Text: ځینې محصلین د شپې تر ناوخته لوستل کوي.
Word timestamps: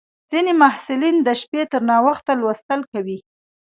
ځینې 0.31 0.51
محصلین 0.61 1.15
د 1.27 1.29
شپې 1.41 1.61
تر 1.71 1.81
ناوخته 1.89 2.31
لوستل 2.41 2.81
کوي. 2.91 3.17